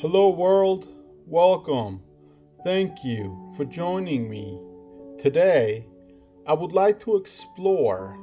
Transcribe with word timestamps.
Hello, 0.00 0.30
world. 0.30 0.88
Welcome. 1.26 2.02
Thank 2.64 3.04
you 3.04 3.52
for 3.56 3.64
joining 3.64 4.30
me. 4.30 4.58
Today, 5.18 5.86
I 6.46 6.54
would 6.54 6.72
like 6.72 7.00
to 7.00 7.16
explore 7.16 8.18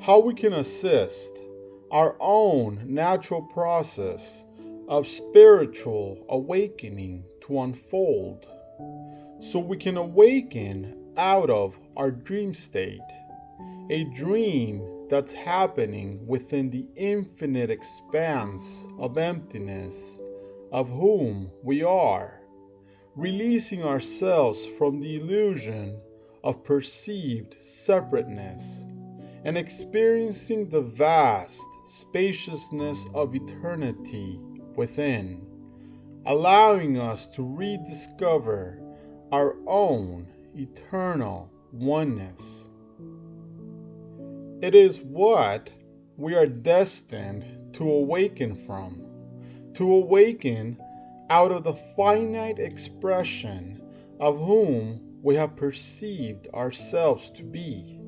how 0.00 0.20
we 0.20 0.34
can 0.34 0.54
assist 0.54 1.38
our 1.90 2.16
own 2.20 2.82
natural 2.86 3.42
process 3.42 4.44
of 4.88 5.06
spiritual 5.06 6.24
awakening 6.28 7.24
to 7.42 7.60
unfold 7.60 8.46
so 9.40 9.58
we 9.58 9.76
can 9.76 9.96
awaken 9.96 10.96
out 11.16 11.50
of 11.50 11.78
our 11.96 12.10
dream 12.10 12.54
state, 12.54 13.00
a 13.90 14.04
dream 14.04 14.82
that's 15.10 15.34
happening 15.34 16.24
within 16.26 16.70
the 16.70 16.86
infinite 16.94 17.68
expanse 17.68 18.86
of 18.96 19.18
emptiness 19.18 20.18
of 20.72 20.88
whom 20.88 21.50
we 21.64 21.82
are, 21.82 22.40
releasing 23.16 23.82
ourselves 23.82 24.64
from 24.64 25.00
the 25.00 25.16
illusion 25.16 26.00
of 26.44 26.62
perceived 26.62 27.54
separateness 27.54 28.86
and 29.44 29.58
experiencing 29.58 30.68
the 30.68 30.80
vast 30.80 31.60
spaciousness 31.86 33.04
of 33.12 33.34
eternity 33.34 34.38
within, 34.76 35.44
allowing 36.26 36.98
us 36.98 37.26
to 37.26 37.42
rediscover 37.42 38.80
our 39.32 39.56
own 39.66 40.28
eternal 40.54 41.50
oneness. 41.72 42.69
It 44.62 44.74
is 44.74 45.00
what 45.02 45.72
we 46.18 46.34
are 46.34 46.46
destined 46.46 47.72
to 47.76 47.90
awaken 47.90 48.54
from, 48.54 49.06
to 49.72 49.90
awaken 49.90 50.76
out 51.30 51.50
of 51.50 51.64
the 51.64 51.72
finite 51.96 52.58
expression 52.58 53.80
of 54.20 54.38
whom 54.38 55.18
we 55.22 55.36
have 55.36 55.56
perceived 55.56 56.46
ourselves 56.48 57.30
to 57.30 57.42
be, 57.42 58.02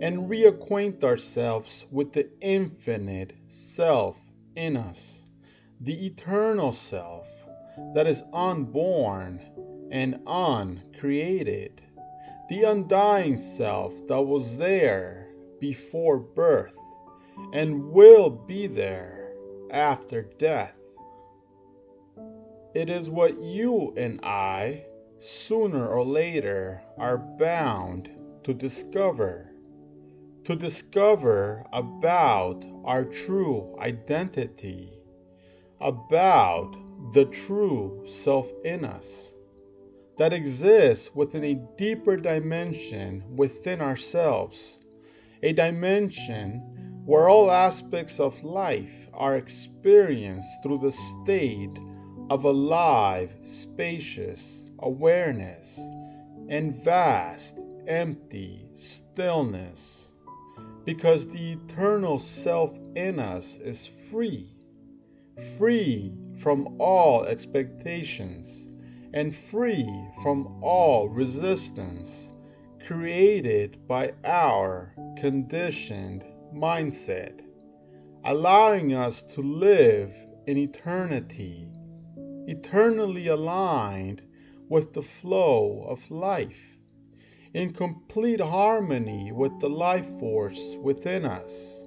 and 0.00 0.30
reacquaint 0.30 1.02
ourselves 1.02 1.84
with 1.90 2.12
the 2.12 2.28
infinite 2.40 3.32
self 3.48 4.20
in 4.54 4.76
us, 4.76 5.24
the 5.80 6.06
eternal 6.06 6.70
self 6.70 7.26
that 7.94 8.06
is 8.06 8.22
unborn 8.32 9.40
and 9.90 10.20
uncreated, 10.28 11.82
the 12.48 12.62
undying 12.62 13.36
self 13.36 13.92
that 14.06 14.22
was 14.22 14.58
there 14.58 15.17
before 15.60 16.18
birth 16.18 16.76
and 17.52 17.90
will 17.90 18.30
be 18.30 18.66
there 18.66 19.32
after 19.70 20.22
death. 20.22 20.76
It 22.74 22.88
is 22.88 23.10
what 23.10 23.40
you 23.42 23.94
and 23.96 24.20
I, 24.22 24.84
sooner 25.18 25.86
or 25.86 26.04
later, 26.04 26.82
are 26.96 27.18
bound 27.18 28.10
to 28.44 28.54
discover. 28.54 29.50
To 30.44 30.56
discover 30.56 31.66
about 31.72 32.64
our 32.84 33.04
true 33.04 33.76
identity, 33.78 34.92
about 35.80 36.76
the 37.12 37.26
true 37.26 38.04
self 38.06 38.50
in 38.64 38.84
us 38.84 39.34
that 40.18 40.32
exists 40.32 41.14
within 41.14 41.44
a 41.44 41.60
deeper 41.76 42.16
dimension 42.16 43.22
within 43.36 43.80
ourselves, 43.80 44.78
a 45.42 45.52
dimension 45.52 47.02
where 47.04 47.28
all 47.28 47.50
aspects 47.50 48.20
of 48.20 48.44
life 48.44 49.08
are 49.14 49.36
experienced 49.36 50.62
through 50.62 50.78
the 50.78 50.92
state 50.92 51.78
of 52.30 52.44
alive, 52.44 53.32
spacious 53.42 54.68
awareness 54.80 55.80
and 56.48 56.74
vast, 56.84 57.58
empty 57.86 58.66
stillness. 58.74 60.10
Because 60.84 61.28
the 61.28 61.52
eternal 61.52 62.18
self 62.18 62.78
in 62.94 63.18
us 63.18 63.56
is 63.58 63.86
free, 63.86 64.50
free 65.56 66.12
from 66.38 66.76
all 66.78 67.24
expectations 67.24 68.68
and 69.12 69.34
free 69.34 69.88
from 70.22 70.58
all 70.62 71.08
resistance 71.08 72.30
created 72.88 73.86
by 73.86 74.10
our 74.24 74.94
conditioned 75.18 76.24
mindset, 76.54 77.42
allowing 78.24 78.94
us 78.94 79.20
to 79.20 79.42
live 79.42 80.10
in 80.46 80.56
eternity, 80.56 81.68
eternally 82.46 83.26
aligned 83.26 84.22
with 84.70 84.94
the 84.94 85.02
flow 85.02 85.84
of 85.86 86.10
life, 86.10 86.78
in 87.52 87.70
complete 87.74 88.40
harmony 88.40 89.32
with 89.32 89.52
the 89.60 89.68
life 89.68 90.08
force 90.18 90.74
within 90.80 91.26
us, 91.26 91.84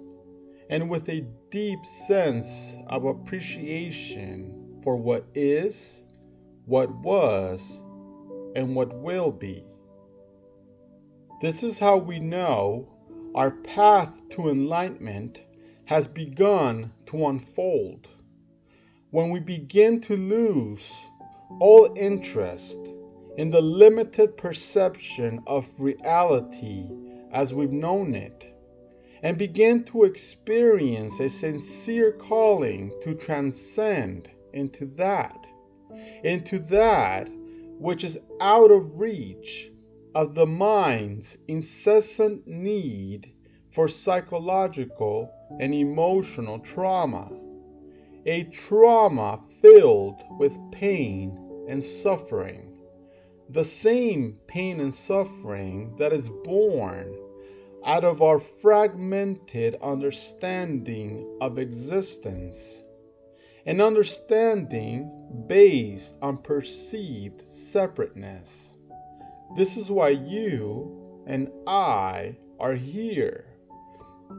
and 0.69 0.87
with 0.87 1.09
a 1.09 1.27
deep 1.49 1.83
sense 1.83 2.75
of 2.85 3.05
appreciation 3.05 4.79
for 4.83 4.97
what 4.97 5.25
is 5.33 6.05
what 6.65 6.91
was, 6.97 7.83
and 8.55 8.75
what 8.75 8.93
will 9.01 9.31
be. 9.31 9.70
This 11.41 11.63
is 11.63 11.79
how 11.79 11.97
we 11.97 12.19
know 12.19 12.87
our 13.33 13.49
path 13.49 14.13
to 14.29 14.49
enlightenment 14.49 15.41
has 15.85 16.05
begun 16.05 16.91
to 17.07 17.25
unfold. 17.25 18.07
When 19.09 19.31
we 19.31 19.39
begin 19.39 20.01
to 20.01 20.15
lose 20.15 20.93
all 21.59 21.95
interest 21.97 22.77
in 23.37 23.49
the 23.49 23.59
limited 23.59 24.37
perception 24.37 25.41
of 25.47 25.67
reality 25.79 26.85
as 27.31 27.55
we've 27.55 27.71
known 27.71 28.13
it, 28.13 28.47
and 29.23 29.35
begin 29.35 29.83
to 29.85 30.03
experience 30.03 31.19
a 31.19 31.27
sincere 31.27 32.11
calling 32.11 32.93
to 33.01 33.15
transcend 33.15 34.29
into 34.53 34.85
that 34.97 35.47
into 36.23 36.59
that 36.59 37.27
which 37.79 38.03
is 38.03 38.19
out 38.39 38.69
of 38.69 38.99
reach 38.99 39.70
of 40.15 40.35
the 40.35 40.45
mind's 40.45 41.37
incessant 41.47 42.47
need 42.47 43.31
for 43.71 43.87
psychological 43.87 45.31
and 45.59 45.73
emotional 45.73 46.59
trauma, 46.59 47.31
a 48.25 48.43
trauma 48.45 49.41
filled 49.61 50.21
with 50.39 50.57
pain 50.71 51.65
and 51.67 51.83
suffering, 51.83 52.77
the 53.49 53.63
same 53.63 54.37
pain 54.47 54.79
and 54.79 54.93
suffering 54.93 55.95
that 55.97 56.13
is 56.13 56.29
born 56.43 57.15
out 57.85 58.03
of 58.03 58.21
our 58.21 58.39
fragmented 58.39 59.75
understanding 59.81 61.37
of 61.41 61.57
existence 61.57 62.83
an 63.65 63.79
understanding 63.79 65.45
based 65.47 66.17
on 66.21 66.37
perceived 66.37 67.47
separateness. 67.47 68.75
This 69.55 69.75
is 69.75 69.91
why 69.91 70.09
you 70.09 71.23
and 71.27 71.51
I 71.67 72.37
are 72.59 72.73
here 72.73 73.45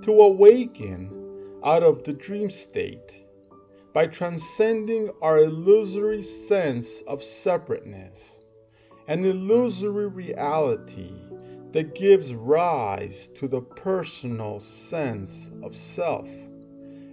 to 0.03 0.13
awaken 0.13 1.59
out 1.63 1.83
of 1.83 2.03
the 2.05 2.15
dream 2.15 2.49
state 2.49 3.13
by 3.93 4.07
transcending 4.07 5.11
our 5.21 5.39
illusory 5.39 6.23
sense 6.23 7.03
of 7.03 7.23
separateness, 7.23 8.41
an 9.07 9.25
illusory 9.25 10.07
reality 10.07 11.13
that 11.73 11.95
gives 11.95 12.35
rise 12.35 13.29
to 13.29 13.49
the 13.49 13.61
personal 13.61 14.61
sense 14.61 15.51
of 15.63 15.77
self 15.77 16.29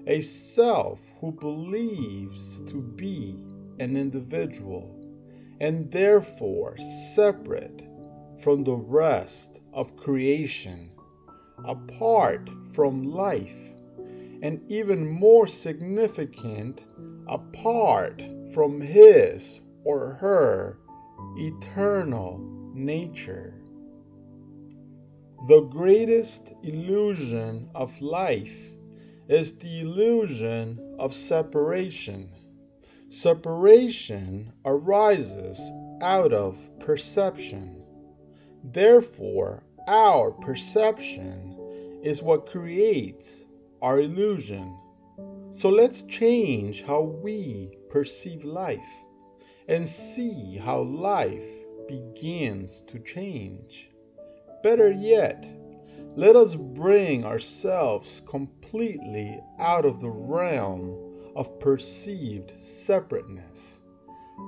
a 0.08 0.22
self 0.22 1.00
who 1.20 1.32
believes 1.32 2.62
to 2.62 2.82
be 2.82 3.36
an 3.80 3.96
individual 3.96 5.00
and 5.60 5.92
therefore 5.92 6.78
separate 7.14 7.84
from 8.42 8.64
the 8.64 8.76
rest 8.76 9.60
of 9.74 9.98
creation, 9.98 10.92
apart 11.66 12.50
from 12.74 13.04
life, 13.04 13.74
and 14.42 14.62
even 14.72 15.08
more 15.08 15.48
significant, 15.48 16.82
apart 17.28 18.24
from 18.54 18.80
his 18.82 19.62
or 19.84 20.14
her 20.14 20.78
eternal 21.38 22.40
nature. 22.74 23.54
The 25.48 25.62
greatest 25.62 26.54
illusion 26.64 27.70
of 27.74 28.02
life 28.02 28.76
is 29.28 29.58
the 29.58 29.82
illusion 29.82 30.96
of 31.00 31.14
separation. 31.14 32.30
Separation 33.10 34.52
arises 34.66 35.60
out 36.02 36.34
of 36.34 36.58
perception. 36.80 37.79
Therefore, 38.64 39.64
our 39.88 40.32
perception 40.32 42.00
is 42.04 42.22
what 42.22 42.50
creates 42.50 43.44
our 43.82 44.00
illusion. 44.00 44.78
So 45.52 45.70
let's 45.70 46.04
change 46.04 46.84
how 46.84 47.02
we 47.02 47.78
perceive 47.90 48.44
life 48.44 48.90
and 49.68 49.88
see 49.88 50.58
how 50.58 50.82
life 50.82 51.48
begins 51.88 52.82
to 52.88 53.00
change. 53.00 53.90
Better 54.62 54.92
yet, 54.92 55.48
let 56.16 56.36
us 56.36 56.56
bring 56.56 57.24
ourselves 57.24 58.22
completely 58.28 59.42
out 59.60 59.86
of 59.86 60.02
the 60.02 60.10
realm 60.10 61.32
of 61.36 61.60
perceived 61.60 62.52
separateness, 62.60 63.80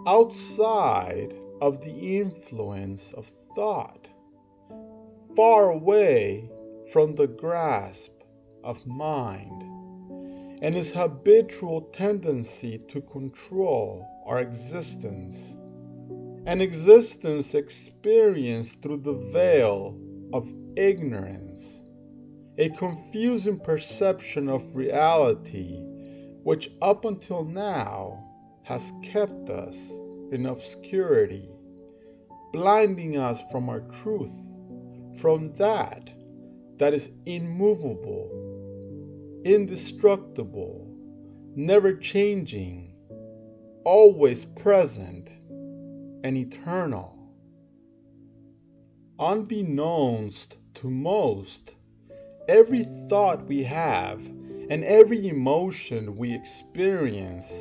outside 0.06 1.34
of 1.62 1.82
the 1.84 2.18
influence 2.18 3.14
of 3.14 3.32
thought, 3.56 4.01
far 5.36 5.72
away 5.72 6.50
from 6.92 7.16
the 7.16 7.28
grasp 7.28 8.12
of 8.64 8.86
mind 8.86 9.64
and 10.62 10.76
its 10.76 10.92
habitual 10.92 11.82
tendency 11.94 12.78
to 12.78 13.02
control 13.02 14.06
our 14.26 14.42
existence, 14.42 15.56
an 16.46 16.62
existence 16.62 17.56
experienced 17.56 18.82
through 18.82 18.98
the 18.98 19.14
veil 19.32 19.98
of 20.34 20.54
ignorance, 20.76 21.82
a 22.58 22.70
confusing 22.70 23.60
perception 23.60 24.50
of 24.50 24.76
reality 24.76 25.80
which 26.44 26.70
up 26.82 27.06
until 27.06 27.44
now 27.44 28.24
has 28.64 28.92
kept 29.04 29.50
us 29.50 29.92
in 30.32 30.46
obscurity, 30.46 31.50
blinding 32.52 33.18
us 33.18 33.42
from 33.52 33.70
our 33.70 33.82
truth, 34.02 34.34
from 35.18 35.54
that 35.54 36.10
that 36.78 36.94
is 36.94 37.12
immovable, 37.26 38.30
indestructible, 39.46 40.88
never 41.56 41.96
changing, 41.96 42.96
always 43.84 44.46
present, 44.46 45.30
and 46.24 46.38
eternal. 46.38 47.18
Unbeknownst 49.20 50.58
to 50.76 50.90
most, 50.90 51.76
every 52.48 52.84
thought 53.10 53.46
we 53.46 53.64
have 53.64 54.26
and 54.70 54.84
every 54.84 55.28
emotion 55.28 56.18
we 56.18 56.34
experience 56.34 57.52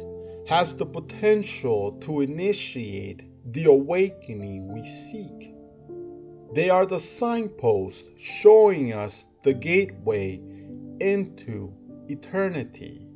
has 0.47 0.77
the 0.77 0.87
potential 0.87 1.93
to 2.01 2.23
initiate 2.23 3.25
the 3.53 3.65
awakening 3.65 4.73
we 4.73 4.85
seek. 4.85 5.55
They 6.53 6.69
are 6.69 6.85
the 6.85 6.99
signposts 6.99 8.11
showing 8.17 8.93
us 8.93 9.29
the 9.45 9.55
gateway 9.55 10.41
into 11.01 11.73
eternity, 12.09 13.07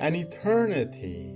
an 0.00 0.14
eternity 0.14 1.34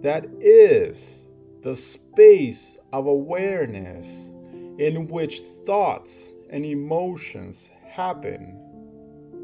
that 0.00 0.26
is 0.40 1.28
the 1.62 1.76
space 1.76 2.76
of 2.92 3.06
awareness 3.06 4.32
in 4.78 5.06
which 5.06 5.42
thoughts 5.64 6.32
and 6.50 6.66
emotions 6.66 7.70
happen. 7.86 8.58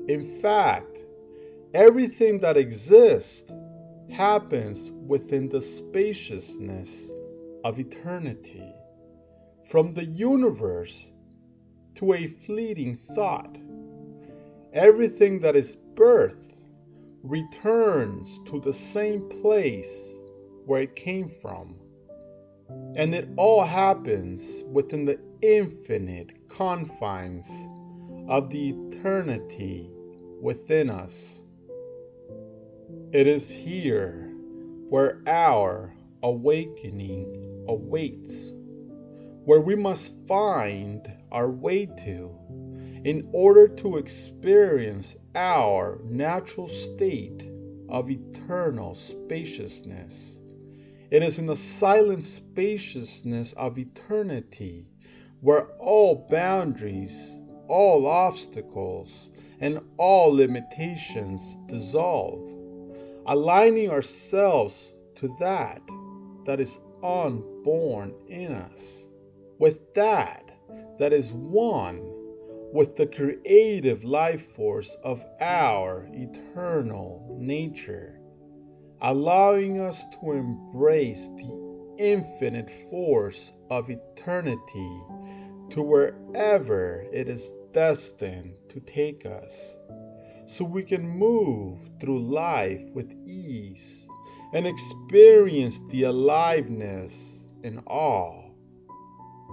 In 0.08 0.40
fact, 0.40 0.98
everything 1.74 2.40
that 2.40 2.56
exists 2.56 3.52
happens 4.10 4.90
within 5.06 5.48
the 5.48 5.60
spaciousness 5.60 7.12
of 7.62 7.78
eternity. 7.78 8.74
From 9.68 9.94
the 9.94 10.04
universe 10.04 11.12
to 12.00 12.14
a 12.14 12.26
fleeting 12.26 12.96
thought, 12.96 13.58
everything 14.72 15.40
that 15.40 15.54
is 15.54 15.76
birth 15.76 16.54
returns 17.22 18.40
to 18.46 18.58
the 18.60 18.72
same 18.72 19.28
place 19.42 20.10
where 20.64 20.80
it 20.80 20.96
came 20.96 21.28
from. 21.28 21.74
And 22.96 23.14
it 23.14 23.28
all 23.36 23.62
happens 23.62 24.62
within 24.72 25.04
the 25.04 25.20
infinite 25.42 26.48
confines 26.48 27.50
of 28.28 28.48
the 28.48 28.70
eternity 28.70 29.90
within 30.40 30.88
us. 30.88 31.42
It 33.12 33.26
is 33.26 33.50
here 33.50 34.32
where 34.88 35.20
our 35.26 35.92
awakening 36.22 37.64
awaits, 37.68 38.54
where 39.44 39.60
we 39.60 39.74
must 39.74 40.26
find 40.26 41.10
our 41.32 41.50
way 41.50 41.86
to 41.86 42.30
in 43.04 43.28
order 43.32 43.66
to 43.66 43.96
experience 43.96 45.16
our 45.34 46.00
natural 46.04 46.68
state 46.68 47.48
of 47.88 48.10
eternal 48.10 48.94
spaciousness. 48.94 50.40
It 51.10 51.22
is 51.22 51.38
in 51.38 51.46
the 51.46 51.56
silent 51.56 52.24
spaciousness 52.24 53.52
of 53.54 53.78
eternity 53.78 54.86
where 55.40 55.66
all 55.78 56.26
boundaries, 56.30 57.40
all 57.66 58.06
obstacles, 58.06 59.30
and 59.60 59.80
all 59.96 60.32
limitations 60.32 61.56
dissolve, 61.66 62.48
aligning 63.26 63.90
ourselves 63.90 64.92
to 65.16 65.28
that 65.40 65.80
that 66.44 66.60
is 66.60 66.78
unborn 67.02 68.14
in 68.28 68.52
us, 68.52 69.08
with 69.60 69.94
that 69.94 70.50
that 70.98 71.12
is 71.12 71.32
one 71.32 72.00
with 72.72 72.96
the 72.96 73.06
creative 73.06 74.02
life 74.02 74.50
force 74.56 74.96
of 75.04 75.24
our 75.40 76.08
eternal 76.12 77.36
nature 77.40 78.20
allowing 79.02 79.80
us 79.80 80.04
to 80.10 80.32
embrace 80.32 81.28
the 81.36 81.94
infinite 81.98 82.70
force 82.90 83.52
of 83.70 83.90
eternity 83.90 85.02
to 85.70 85.82
wherever 85.82 87.06
it 87.12 87.28
is 87.28 87.52
destined 87.72 88.54
to 88.68 88.80
take 88.80 89.24
us, 89.24 89.76
so 90.46 90.64
we 90.64 90.82
can 90.82 91.08
move 91.08 91.78
through 92.00 92.20
life 92.20 92.82
with 92.92 93.10
ease 93.26 94.08
and 94.52 94.66
experience 94.66 95.80
the 95.90 96.02
aliveness 96.04 97.46
and 97.62 97.80
awe 97.86 98.39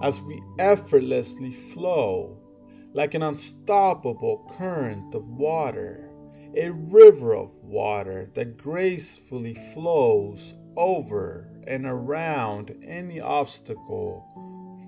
as 0.02 0.22
we 0.22 0.42
effortlessly 0.60 1.54
flow 1.54 2.38
like 2.94 3.14
an 3.14 3.24
unstoppable 3.24 4.50
current 4.58 5.14
of 5.14 5.28
water 5.28 6.08
a 6.56 6.72
river 6.72 7.36
of 7.36 7.54
water 7.62 8.32
that 8.34 8.58
gracefully 8.58 9.54
flows 9.74 10.56
over 10.76 11.50
and 11.68 11.86
around 11.86 12.74
any 12.84 13.20
obstacle, 13.20 14.25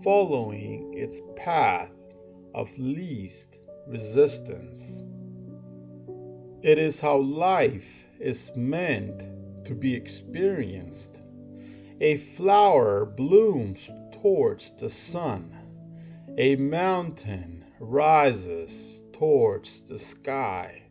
following 0.03 0.93
its 0.97 1.19
path 1.35 1.93
of 2.55 2.75
least 2.79 3.59
resistance. 3.87 5.03
It 6.63 6.79
is 6.79 6.99
how 6.99 7.17
life 7.17 8.07
is 8.19 8.51
meant 8.55 9.65
to 9.65 9.75
be 9.75 9.93
experienced. 9.93 11.21
A 12.01 12.17
flower 12.17 13.05
blooms 13.05 13.89
towards 14.21 14.71
the 14.77 14.89
sun. 14.89 15.49
A 16.37 16.55
mountain 16.57 17.63
rises 17.79 19.03
towards 19.13 19.83
the 19.83 19.97
sky. 19.97 20.81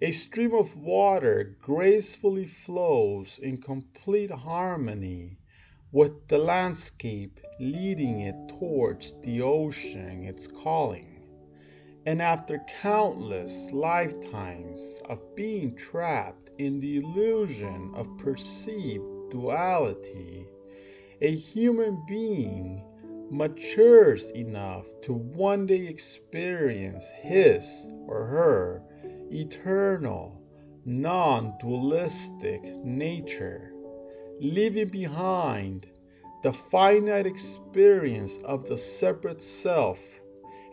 A 0.00 0.10
stream 0.12 0.54
of 0.54 0.76
water 0.76 1.56
gracefully 1.60 2.46
flows 2.46 3.40
in 3.42 3.56
complete 3.58 4.30
harmony 4.30 5.38
with 5.90 6.28
the 6.28 6.38
landscape 6.38 7.40
leading 7.60 8.20
it 8.20 8.36
towards 8.58 9.14
the 9.22 9.42
ocean 9.42 10.24
it's 10.24 10.46
calling. 10.46 11.20
And 12.06 12.22
after 12.22 12.60
countless 12.80 13.70
lifetimes 13.72 15.00
of 15.08 15.36
being 15.36 15.76
trapped 15.76 16.50
in 16.58 16.80
the 16.80 16.98
illusion 16.98 17.92
of 17.94 18.18
perceived 18.18 19.30
duality, 19.30 20.48
a 21.22 21.30
human 21.30 22.02
being 22.04 22.82
matures 23.30 24.30
enough 24.30 24.84
to 25.00 25.12
one 25.12 25.66
day 25.66 25.86
experience 25.86 27.08
his 27.12 27.86
or 28.08 28.26
her 28.26 28.82
eternal, 29.30 30.36
non 30.84 31.54
dualistic 31.60 32.64
nature, 32.84 33.72
leaving 34.40 34.88
behind 34.88 35.86
the 36.42 36.52
finite 36.52 37.24
experience 37.24 38.38
of 38.44 38.66
the 38.66 38.76
separate 38.76 39.40
self 39.40 40.00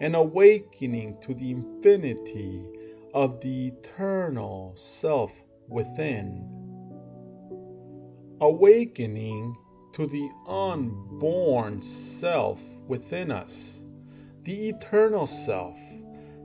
and 0.01 0.15
awakening 0.15 1.15
to 1.21 1.35
the 1.35 1.51
infinity 1.51 2.65
of 3.13 3.39
the 3.41 3.67
eternal 3.67 4.73
self 4.75 5.31
within. 5.67 6.43
Awakening 8.41 9.55
to 9.93 10.05
the 10.05 10.29
unborn 10.47 11.81
self 11.81 12.59
within 12.87 13.31
us, 13.31 13.85
the 14.43 14.69
eternal 14.69 15.27
self 15.27 15.77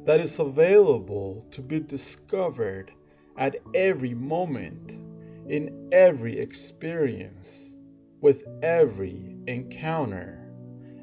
that 0.05 0.21
is 0.21 0.39
available 0.39 1.47
to 1.51 1.63
be 1.63 1.81
discovered 1.81 2.93
at 3.37 3.57
every 3.75 4.15
moment, 4.15 4.93
in 5.49 5.89
every 5.93 6.39
experience, 6.39 7.77
with 8.21 8.45
every 8.63 9.37
encounter. 9.47 10.53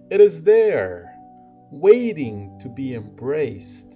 It 0.09 0.21
is 0.21 0.43
there, 0.43 1.15
waiting 1.71 2.57
to 2.61 2.69
be 2.69 2.95
embraced, 2.95 3.93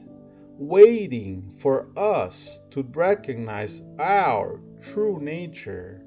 waiting 0.58 1.54
for 1.58 1.88
us 1.98 2.62
to 2.72 2.84
recognize 2.94 3.84
our 4.00 4.62
true 4.82 5.20
nature 5.20 6.05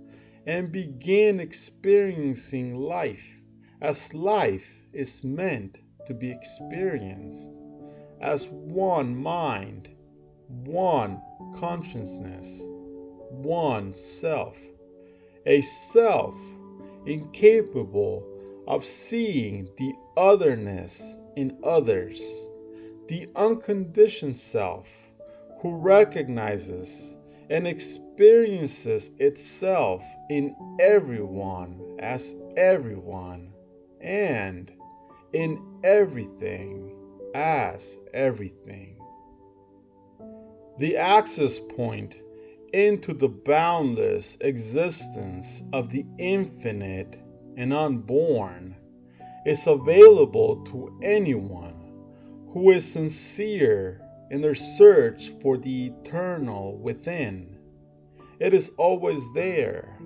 and 0.48 0.72
begin 0.72 1.40
experiencing 1.40 2.74
life 2.74 3.36
as 3.82 4.14
life 4.14 4.80
is 4.94 5.22
meant 5.22 5.78
to 6.06 6.14
be 6.14 6.30
experienced 6.30 7.50
as 8.22 8.48
one 8.48 9.14
mind, 9.14 9.90
one 10.64 11.20
consciousness, 11.54 12.62
one 13.28 13.92
self, 13.92 14.56
a 15.44 15.60
self 15.60 16.34
incapable 17.04 18.26
of 18.66 18.86
seeing 18.86 19.68
the 19.76 19.92
otherness 20.16 21.18
in 21.36 21.58
others, 21.62 22.22
the 23.08 23.28
unconditioned 23.36 24.34
self 24.34 24.88
who 25.60 25.76
recognizes 25.76 27.17
and 27.50 27.66
experiences 27.66 29.10
itself 29.18 30.04
in 30.28 30.54
everyone 30.80 31.96
as 31.98 32.34
everyone 32.56 33.52
and 34.00 34.70
in 35.32 35.80
everything 35.84 36.94
as 37.34 37.98
everything. 38.12 38.96
The 40.78 40.96
access 40.96 41.58
point 41.58 42.16
into 42.72 43.14
the 43.14 43.28
boundless 43.28 44.36
existence 44.40 45.62
of 45.72 45.90
the 45.90 46.04
infinite 46.18 47.18
and 47.56 47.72
unborn 47.72 48.76
is 49.46 49.66
available 49.66 50.64
to 50.66 50.98
anyone 51.02 51.74
who 52.52 52.70
is 52.70 52.84
sincere 52.84 54.00
in 54.30 54.40
their 54.40 54.54
search 54.54 55.30
for 55.40 55.56
the 55.56 55.86
eternal 55.86 56.78
within. 56.78 57.56
It 58.40 58.54
is 58.54 58.70
always 58.76 59.20
there, 59.32 59.98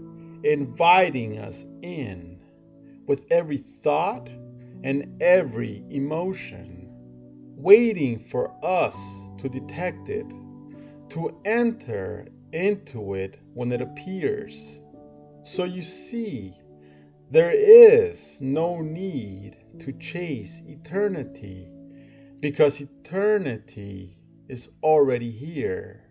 inviting 0.43 1.39
us 1.39 1.65
in 1.83 2.41
with 3.07 3.27
every 3.31 3.59
thought 3.59 4.29
and 4.85 5.23
every 5.23 5.85
emotion, 5.91 6.89
waiting 7.57 8.19
for 8.19 8.53
us 8.65 8.97
to 9.39 9.49
detect 9.49 10.09
it, 10.09 10.27
to 11.11 11.37
enter 11.45 12.27
into 12.53 13.15
it 13.15 13.39
when 13.55 13.73
it 13.73 13.83
appears. 13.83 14.81
So 15.43 15.65
you 15.65 15.83
see, 15.83 16.57
there 17.31 17.53
is 17.53 18.41
no 18.41 18.81
need 18.81 19.57
to 19.81 19.93
chase 19.95 20.63
eternity 20.67 21.72
because 22.43 22.81
eternity 22.81 24.19
is 24.49 24.69
already 24.83 25.31
here. 25.31 26.11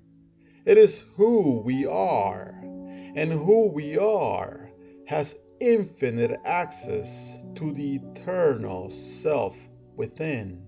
It 0.65 0.77
is 0.77 1.03
who 1.17 1.59
we 1.59 1.85
are, 1.85 2.57
and 2.63 3.29
who 3.33 3.67
we 3.67 3.97
are 3.97 4.71
has 5.07 5.35
infinite 5.59 6.39
access 6.45 7.35
to 7.55 7.73
the 7.73 7.95
eternal 7.95 8.89
self 8.89 9.57
within. 9.97 10.65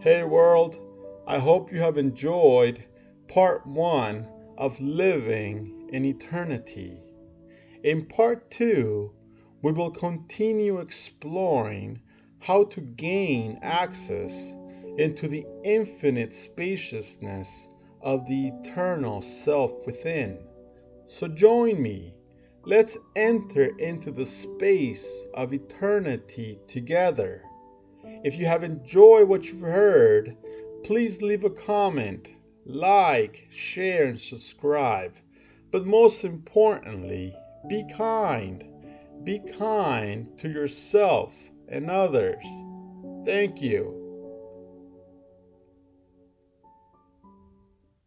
Hey 0.00 0.24
world, 0.24 0.78
I 1.26 1.38
hope 1.38 1.70
you 1.70 1.80
have 1.80 1.98
enjoyed 1.98 2.82
part 3.28 3.66
one 3.66 4.26
of 4.56 4.80
Living 4.80 5.90
in 5.92 6.06
Eternity. 6.06 6.98
In 7.84 8.06
part 8.06 8.50
two, 8.50 9.12
we 9.60 9.72
will 9.72 9.90
continue 9.90 10.80
exploring 10.80 12.00
how 12.42 12.64
to 12.64 12.80
gain 12.80 13.56
access 13.62 14.56
into 14.98 15.28
the 15.28 15.46
infinite 15.62 16.34
spaciousness 16.34 17.68
of 18.00 18.26
the 18.26 18.48
eternal 18.48 19.22
self 19.22 19.70
within. 19.86 20.36
So 21.06 21.28
join 21.28 21.80
me. 21.80 22.12
Let's 22.64 22.98
enter 23.14 23.78
into 23.78 24.10
the 24.10 24.26
space 24.26 25.24
of 25.34 25.52
eternity 25.52 26.58
together. 26.66 27.44
If 28.24 28.36
you 28.36 28.46
have 28.46 28.64
enjoyed 28.64 29.28
what 29.28 29.46
you've 29.46 29.60
heard, 29.60 30.36
please 30.82 31.22
leave 31.22 31.44
a 31.44 31.50
comment, 31.50 32.28
like, 32.66 33.46
share, 33.50 34.06
and 34.06 34.18
subscribe. 34.18 35.14
But 35.70 35.86
most 35.86 36.24
importantly, 36.24 37.36
be 37.68 37.84
kind. 37.96 38.64
Be 39.22 39.38
kind 39.38 40.36
to 40.38 40.48
yourself 40.48 41.51
and 41.72 41.90
others. 41.90 42.44
Thank 43.24 43.62
you. 43.62 44.01